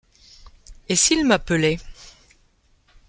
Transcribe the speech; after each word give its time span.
Et 0.89 0.95
s’il 0.95 1.27
m’appelait? 1.27 1.77